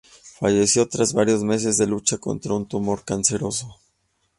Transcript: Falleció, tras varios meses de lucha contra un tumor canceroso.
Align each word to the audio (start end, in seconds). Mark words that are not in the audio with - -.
Falleció, 0.39 0.87
tras 0.89 1.13
varios 1.13 1.43
meses 1.43 1.77
de 1.77 1.85
lucha 1.85 2.17
contra 2.17 2.55
un 2.55 2.67
tumor 2.67 3.05
canceroso. 3.05 3.77